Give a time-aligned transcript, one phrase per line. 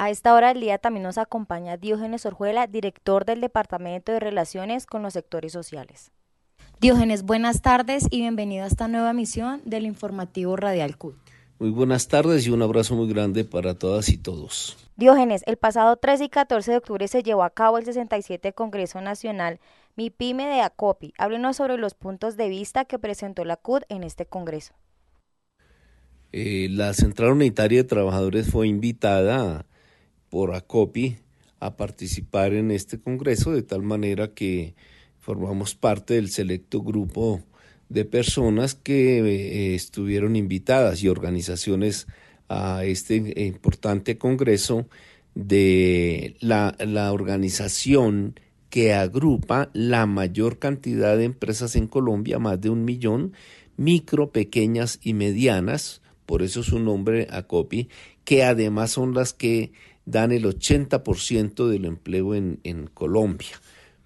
[0.00, 4.86] A esta hora del día también nos acompaña Diógenes Orjuela, director del Departamento de Relaciones
[4.86, 6.10] con los Sectores Sociales.
[6.80, 11.16] Diógenes, buenas tardes y bienvenido a esta nueva emisión del informativo Radial CUT.
[11.58, 14.78] Muy buenas tardes y un abrazo muy grande para todas y todos.
[14.96, 19.02] Diógenes, el pasado 13 y 14 de octubre se llevó a cabo el 67 Congreso
[19.02, 19.60] Nacional
[19.96, 21.12] MIPYME de ACOPI.
[21.18, 24.72] Háblenos sobre los puntos de vista que presentó la CUT en este Congreso.
[26.32, 29.66] Eh, la Central Unitaria de Trabajadores fue invitada
[30.30, 31.18] por ACOPI
[31.58, 34.74] a participar en este Congreso de tal manera que
[35.18, 37.42] formamos parte del selecto grupo
[37.90, 42.06] de personas que eh, estuvieron invitadas y organizaciones
[42.48, 44.88] a este importante Congreso
[45.34, 48.38] de la, la organización
[48.70, 53.32] que agrupa la mayor cantidad de empresas en Colombia, más de un millón,
[53.76, 57.88] micro, pequeñas y medianas, por eso su nombre ACOPI,
[58.24, 59.72] que además son las que
[60.10, 63.60] dan el 80% del empleo en, Colombia.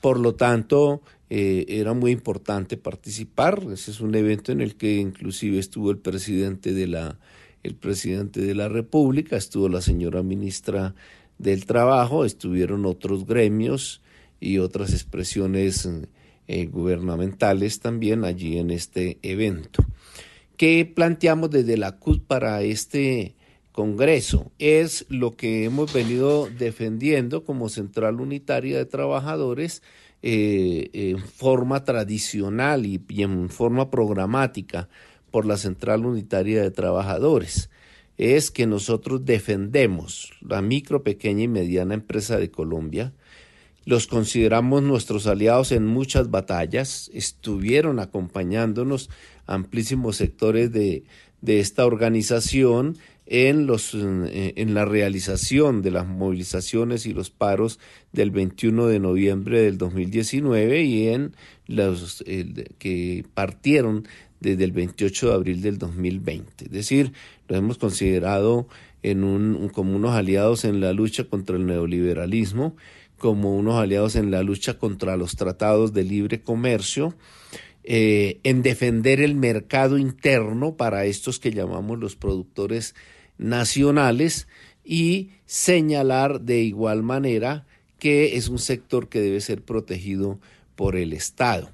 [0.00, 3.64] Por lo tanto, eh, era muy importante participar.
[3.72, 7.18] Ese es un evento en el que inclusive estuvo el presidente de la,
[7.62, 10.94] el presidente de la República, estuvo la señora ministra
[11.38, 14.02] del Trabajo, estuvieron otros gremios
[14.40, 15.88] y otras expresiones
[16.46, 19.84] eh, gubernamentales también allí en este evento.
[20.56, 23.36] ¿Qué planteamos desde la CUT para este
[23.78, 24.50] Congreso?
[24.58, 29.84] Es lo que hemos venido defendiendo como Central Unitaria de Trabajadores
[30.20, 34.88] eh, en forma tradicional y, en forma programática
[35.30, 37.70] por la Central Unitaria de Trabajadores.
[38.16, 43.12] Es que nosotros defendemos la micro, pequeña y mediana empresa de Colombia,
[43.84, 49.08] los consideramos nuestros aliados en muchas batallas, estuvieron acompañándonos
[49.46, 51.04] amplísimos sectores de,
[51.40, 52.98] de esta organización
[53.30, 57.78] en, los, eh, en la realización de las movilizaciones y los paros
[58.12, 62.24] del 21 de noviembre del 2019 y en los
[62.78, 64.08] que partieron
[64.40, 66.64] desde el 28 de abril del 2020.
[66.64, 67.12] Es decir,
[67.48, 68.68] lo hemos considerado
[69.02, 72.76] en un, como unos aliados en la lucha contra el neoliberalismo,
[73.18, 77.14] como unos aliados en la lucha contra los tratados de libre comercio,
[77.84, 82.94] eh, en defender el mercado interno para estos que llamamos los productores
[83.38, 84.48] nacionales
[84.84, 87.66] y señalar de igual manera
[87.98, 90.38] que es un sector que debe ser protegido
[90.76, 91.70] por el Estado.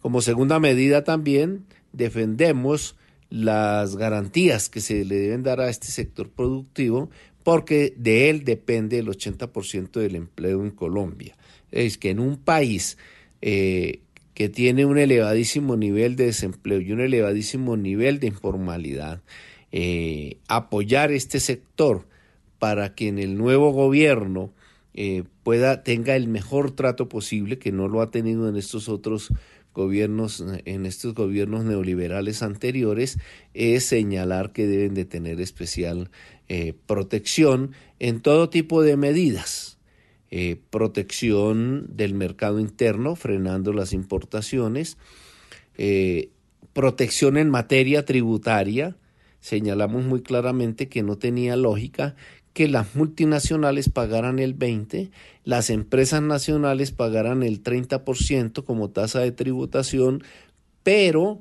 [0.00, 2.96] Como segunda medida también defendemos
[3.30, 7.10] las garantías que se le deben dar a este sector productivo
[7.42, 11.36] porque de él depende el 80% del empleo en Colombia.
[11.70, 12.98] Es que en un país
[13.42, 14.00] eh,
[14.34, 19.22] que tiene un elevadísimo nivel de desempleo y un elevadísimo nivel de informalidad,
[19.76, 22.06] eh, apoyar este sector
[22.60, 24.52] para que en el nuevo gobierno
[24.94, 29.32] eh, pueda tenga el mejor trato posible que no lo ha tenido en estos otros
[29.72, 33.18] gobiernos en estos gobiernos neoliberales anteriores
[33.52, 36.08] es señalar que deben de tener especial
[36.48, 39.72] eh, protección en todo tipo de medidas.
[40.70, 44.98] Protección del mercado interno frenando las importaciones.
[46.72, 48.96] Protección en materia tributaria
[49.44, 52.16] señalamos muy claramente que no tenía lógica
[52.54, 55.10] que las multinacionales pagaran el 20,
[55.44, 60.22] las empresas nacionales pagaran el 30% como tasa de tributación,
[60.82, 61.40] pero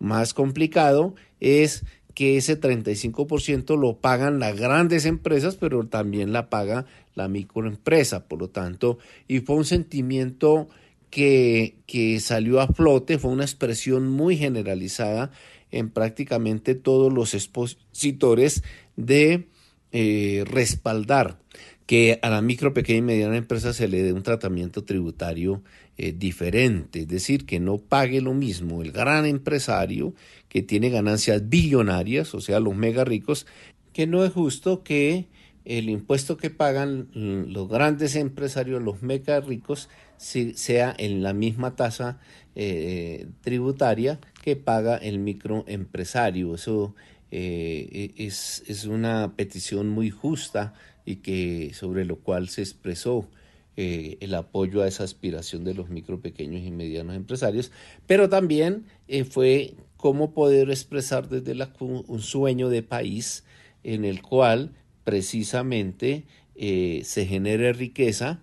[0.00, 6.86] más complicado es que ese 35% lo pagan las grandes empresas, pero también la paga
[7.14, 8.26] la microempresa.
[8.26, 8.98] Por lo tanto,
[9.28, 10.68] y fue un sentimiento
[11.10, 15.30] que, que salió a flote, fue una expresión muy generalizada
[15.70, 18.62] en prácticamente todos los expositores
[18.96, 19.48] de
[19.92, 21.38] eh, respaldar
[21.86, 25.62] que a la micro, pequeña y mediana empresa se le dé un tratamiento tributario
[25.96, 30.14] eh, diferente, es decir, que no pague lo mismo el gran empresario
[30.50, 33.46] que tiene ganancias billonarias, o sea, los mega ricos,
[33.94, 35.24] que no es justo que
[35.68, 42.18] el impuesto que pagan los grandes empresarios, los mega ricos, sea en la misma tasa
[42.56, 46.54] eh, tributaria que paga el microempresario.
[46.54, 46.94] Eso
[47.30, 50.72] eh, e, es, una petición muy justa
[51.04, 53.28] y que sobre lo cual se expresó
[53.76, 57.72] eh, el apoyo a esa aspiración de los micro, pequeños y medianos empresarios,
[58.06, 58.86] pero también
[59.30, 63.44] fue cómo poder expresar desde la, un sueño de país
[63.84, 64.72] en el cual
[65.08, 66.24] precisamente
[66.56, 68.40] se genere riqueza,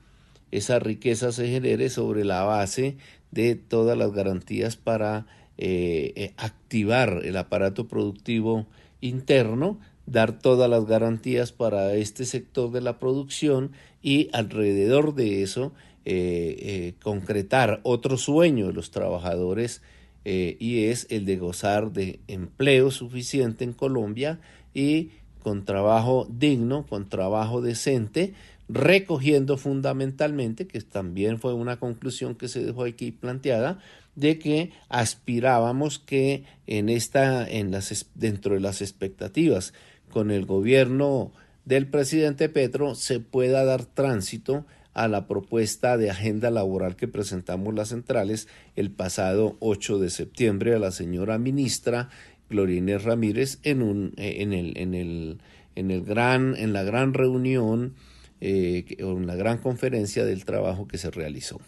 [0.52, 2.96] esa riqueza se genere sobre la base
[3.32, 5.26] de todas las garantías para
[5.58, 8.66] eh, eh, activar el aparato productivo
[9.02, 13.72] interno dar todas las garantías para este sector de la producción
[14.02, 15.74] y alrededor de eso
[16.06, 19.82] eh, eh, concretar otro sueño de los trabajadores
[20.24, 24.40] eh, y es el de gozar de empleo suficiente en Colombia
[24.74, 25.10] y
[25.46, 28.34] con trabajo digno, con trabajo decente,
[28.68, 33.78] recogiendo fundamentalmente, que también fue una conclusión que se dejó aquí planteada,
[34.16, 39.76] de que aspirábamos que en esta, en las, dentro de las expectativas
[40.10, 41.32] con el gobierno
[41.64, 44.66] del presidente Petro se pueda dar tránsito
[44.96, 50.74] a la propuesta de agenda laboral que presentamos las centrales el pasado 8 de septiembre
[50.74, 52.10] a la señora ministra
[52.50, 55.40] Glorines Ramírez en un eh, en el en el
[55.76, 57.96] en el gran en la gran reunión
[58.42, 61.60] eh, o en la gran conferencia del trabajo que se realizó.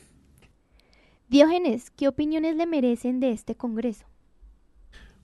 [1.29, 4.06] Diógenes, ¿qué opiniones le merecen de este Congreso?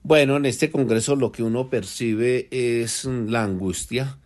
[0.04, 4.20] Bueno, en este Congreso lo que uno percibe es la angustia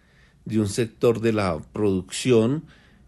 [0.45, 2.63] de un sector de la producción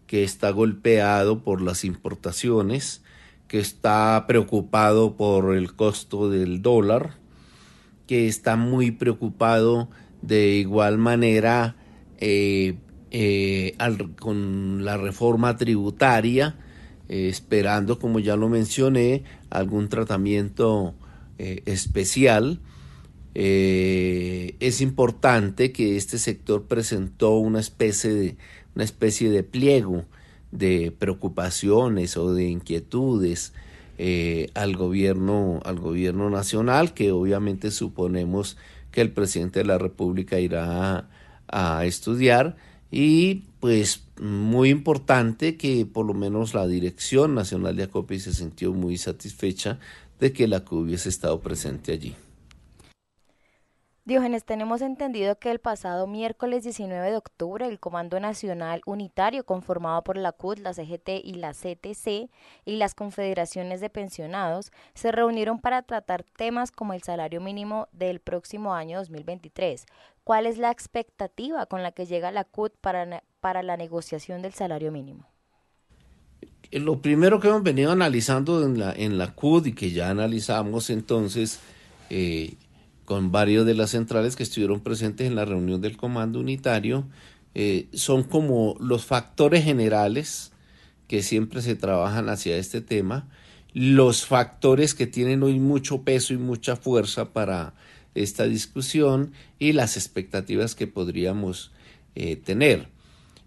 [0.06, 3.02] que está golpeado por las importaciones,
[3.48, 7.19] que está preocupado por el costo del dólar,
[8.10, 9.88] que está muy preocupado
[10.20, 11.76] de igual manera
[12.18, 12.74] eh,
[13.12, 13.76] eh,
[14.18, 16.56] con la reforma tributaria,
[17.08, 20.96] eh, esperando, como ya lo mencioné, algún tratamiento
[21.38, 22.58] especial.
[23.32, 28.36] es importante que este sector presentó una especie de
[28.74, 30.04] una especie de pliego
[30.50, 33.52] de preocupaciones o de inquietudes
[34.02, 38.56] eh, al gobierno al gobierno nacional que obviamente suponemos
[38.92, 41.10] que el presidente de la república irá
[41.48, 42.56] a, estudiar
[42.90, 48.72] y pues muy importante que por lo menos la dirección nacional de ACOPI se sintió
[48.72, 49.78] muy satisfecha
[50.18, 52.14] de que la CU hubiese estado presente allí.
[54.06, 60.02] Diógenes, tenemos entendido que el pasado miércoles 19 de octubre el Comando Nacional Unitario conformado
[60.02, 62.30] por la CUT, la CGT y la CTC
[62.64, 68.20] y las confederaciones de pensionados se reunieron para tratar temas como el salario mínimo del
[68.20, 69.84] próximo año 2023.
[70.24, 74.54] ¿Cuál es la expectativa con la que llega la CUT para, para la negociación del
[74.54, 75.26] salario mínimo?
[76.72, 81.60] Lo primero que hemos venido analizando en la, en la y que ya analizamos entonces
[82.08, 82.54] eh,
[83.10, 87.08] con varios de las centrales que estuvieron presentes en la reunión del Comando Unitario,
[87.56, 90.52] eh, son como los factores generales
[91.08, 93.28] que siempre se trabajan hacia este tema,
[93.74, 97.74] los factores que tienen hoy mucho peso y mucha fuerza para
[98.14, 101.72] esta discusión y las expectativas que podríamos
[102.14, 102.90] eh, tener.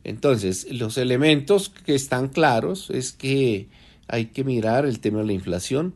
[0.04, 3.70] Entonces, los elementos que están claros es que
[4.10, 5.96] hay que mirar el tema de la inflación,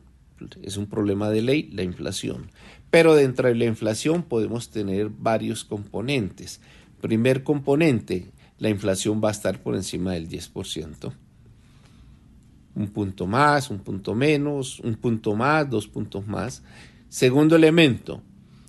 [0.62, 2.50] es un problema de ley, la inflación.
[2.90, 6.60] Pero dentro de la inflación podemos tener varios componentes.
[7.00, 11.12] Primer componente, la inflación va a estar por encima del 10%.
[12.74, 16.62] Un punto más, un punto menos, un punto más, dos puntos más.
[17.08, 18.22] Segundo elemento,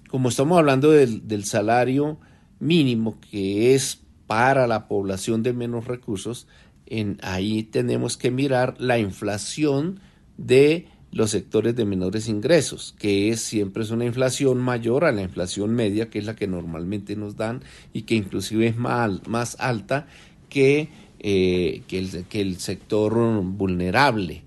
[0.09, 2.19] como estamos hablando del, salario
[2.59, 6.47] mínimo que es para la población de menos recursos,
[6.85, 9.99] en, ahí tenemos que mirar la inflación
[10.37, 15.21] de los sectores de menores ingresos, que es siempre es una inflación mayor a la
[15.21, 17.63] inflación media, que es la que normalmente nos dan
[17.93, 20.07] y que inclusive es más, más alta
[20.49, 20.89] que,
[21.19, 21.99] eh, que,
[22.41, 23.13] el, sector
[23.43, 24.43] vulnerable,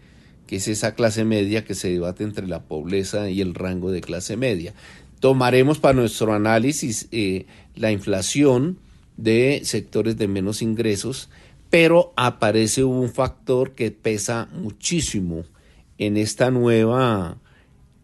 [0.46, 4.00] que es esa clase media que se debate entre la pobreza y el rango de
[4.00, 4.72] clase media.
[5.18, 8.78] Tomaremos para nuestro análisis eh, la inflación
[9.16, 11.28] de sectores de menos ingresos,
[11.70, 15.44] pero aparece un factor que pesa muchísimo
[15.98, 17.38] en esta nueva,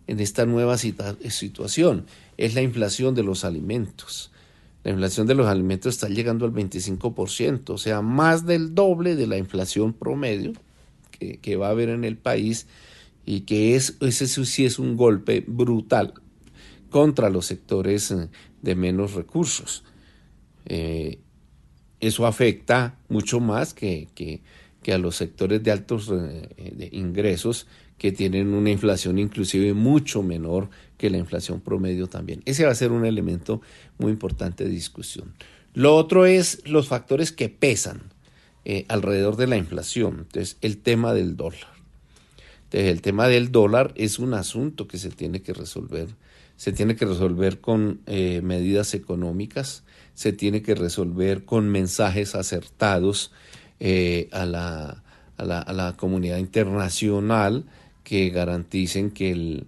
[0.06, 2.06] en esta nueva situación.
[2.36, 4.30] Es la inflación de los alimentos.
[4.84, 9.26] La inflación de los alimentos está llegando al 25%, o sea, más del doble de
[9.26, 10.52] la inflación promedio
[11.18, 12.66] que, va a haber en el país
[13.26, 16.14] y que es, ese sí es un golpe brutal
[16.90, 18.28] contra los sectores eh,
[18.62, 19.84] de menos recursos.
[20.66, 21.18] Eh,
[22.00, 24.40] eso afecta mucho más que, que,
[24.88, 27.66] que, a los sectores de altos eh, ingresos
[27.98, 32.40] que tienen una inflación inclusive mucho menor que la inflación promedio también.
[32.46, 33.60] Ese va a ser un elemento
[33.98, 35.34] muy importante de discusión.
[35.74, 38.00] Lo otro es los factores que pesan
[38.64, 40.20] eh, alrededor de la inflación.
[40.20, 41.68] Entonces, el tema del dólar.
[42.64, 46.08] Entonces, el tema del dólar es un asunto que se tiene que resolver.
[46.56, 53.32] Se tiene que resolver con eh, medidas económicas, se tiene que resolver con mensajes acertados
[53.80, 55.02] eh, a, la,
[55.36, 57.64] a, la, a la comunidad internacional
[58.04, 59.66] que garanticen que el,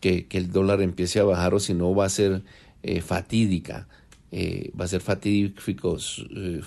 [0.00, 2.42] que, el dólar empiece a bajar o si no va a ser
[2.82, 3.88] eh, fatídica
[4.32, 5.96] eh, va a ser fatídico,
[6.36, 6.60] eh,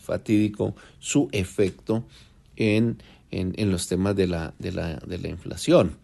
[0.00, 2.04] fatídico su efecto
[2.56, 5.96] en, en, los temas de la, de la, de la inflación.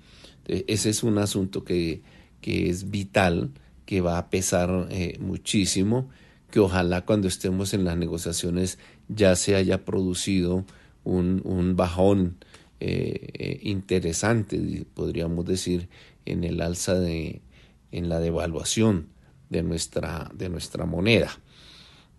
[0.46, 2.02] Ese es un asunto que,
[2.40, 3.50] que es vital,
[3.86, 4.88] que va a pesar
[5.20, 6.10] muchísimo,
[6.50, 10.64] que ojalá cuando estemos en las negociaciones ya se haya producido
[11.04, 12.36] un, un bajón
[12.80, 15.88] interesante, podríamos decir,
[16.24, 17.42] en el alza de,
[17.90, 19.08] en la devaluación
[19.50, 21.30] de nuestra, de nuestra moneda.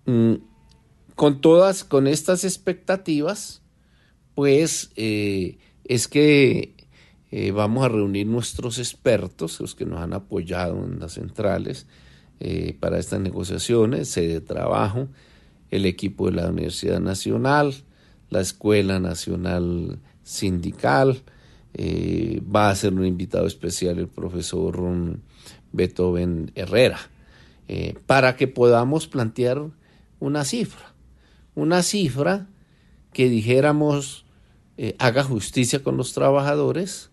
[0.05, 0.35] Mm,
[1.15, 3.61] con todas, con estas expectativas,
[4.35, 6.75] pues eh, es que
[7.31, 11.87] eh, vamos a reunir nuestros expertos, los que nos han apoyado en las centrales
[12.39, 15.09] eh, para estas negociaciones, sede de trabajo,
[15.71, 17.73] el equipo de la Universidad Nacional,
[18.29, 21.21] la Escuela Nacional Sindical,
[21.77, 24.81] va a ser un invitado especial el profesor
[25.71, 26.99] Beethoven Herrera,
[27.67, 29.61] eh, para que podamos plantear
[30.19, 30.93] una cifra,
[31.55, 32.47] una cifra
[33.13, 34.25] que dijéramos
[34.77, 37.11] eh, haga justicia con los trabajadores,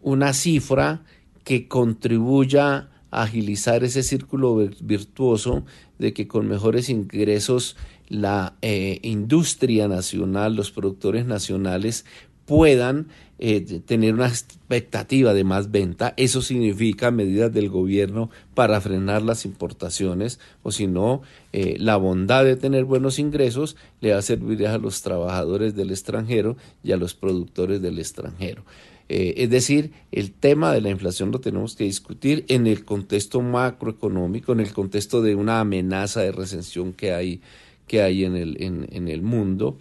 [0.00, 1.04] una cifra
[1.44, 5.64] que contribuya a agilizar ese círculo virtuoso
[6.02, 7.76] de que con mejores ingresos
[8.08, 12.04] la eh, industria nacional, los productores nacionales
[12.44, 13.06] puedan
[13.38, 16.12] eh, tener una expectativa de más venta.
[16.16, 22.44] Eso significa medidas del gobierno para frenar las importaciones o si no, eh, la bondad
[22.44, 26.96] de tener buenos ingresos le va a servir a los trabajadores del extranjero y a
[26.96, 28.64] los productores del extranjero.
[29.08, 33.40] Eh, es decir, el tema de la inflación lo tenemos que discutir en el contexto
[33.42, 37.40] macroeconómico, en el contexto de una amenaza de recesión que hay,
[37.86, 39.78] que hay en, el, en, el mundo.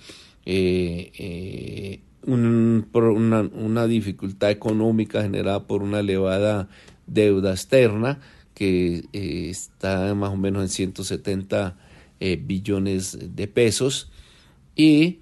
[2.23, 6.67] Un, una, una, dificultad económica generada por una elevada
[7.07, 8.19] deuda externa
[8.53, 11.75] que eh, está más o menos en 170
[12.19, 14.11] eh, billones de pesos
[14.75, 15.19] y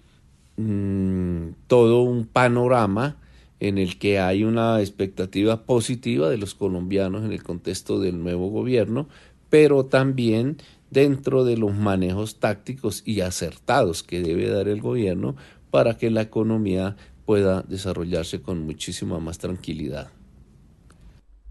[0.57, 3.17] mm, todo un panorama
[3.59, 8.49] en el que hay una expectativa positiva de los colombianos en el contexto del nuevo
[8.49, 9.07] gobierno,
[9.49, 10.57] pero también
[10.91, 15.35] dentro de los manejos tácticos y acertados que debe dar el gobierno
[15.71, 20.09] para que la economía pueda desarrollarse con muchísima más tranquilidad.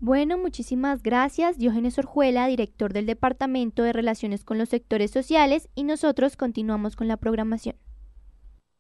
[0.01, 5.83] Bueno, muchísimas gracias, Diógenes Orjuela, director del Departamento de Relaciones con los Sectores Sociales, y
[5.83, 7.77] nosotros continuamos con la programación.